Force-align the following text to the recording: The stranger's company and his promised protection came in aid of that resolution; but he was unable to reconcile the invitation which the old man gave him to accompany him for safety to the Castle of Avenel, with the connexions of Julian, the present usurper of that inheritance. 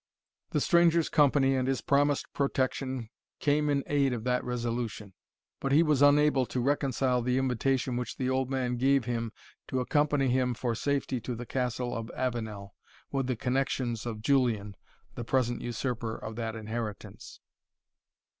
The 0.49 0.59
stranger's 0.61 1.09
company 1.09 1.55
and 1.55 1.67
his 1.67 1.79
promised 1.81 2.33
protection 2.33 3.11
came 3.39 3.69
in 3.69 3.83
aid 3.85 4.13
of 4.13 4.23
that 4.23 4.43
resolution; 4.43 5.13
but 5.59 5.71
he 5.71 5.83
was 5.83 6.01
unable 6.01 6.47
to 6.47 6.59
reconcile 6.59 7.21
the 7.21 7.37
invitation 7.37 7.97
which 7.97 8.17
the 8.17 8.27
old 8.27 8.49
man 8.49 8.77
gave 8.77 9.05
him 9.05 9.31
to 9.67 9.79
accompany 9.79 10.29
him 10.29 10.55
for 10.55 10.73
safety 10.73 11.21
to 11.21 11.35
the 11.35 11.45
Castle 11.45 11.95
of 11.95 12.09
Avenel, 12.15 12.73
with 13.11 13.27
the 13.27 13.35
connexions 13.35 14.07
of 14.07 14.23
Julian, 14.23 14.75
the 15.13 15.23
present 15.23 15.61
usurper 15.61 16.15
of 16.17 16.35
that 16.35 16.55
inheritance. 16.55 17.39